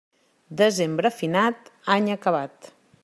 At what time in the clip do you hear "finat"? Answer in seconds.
1.19-1.69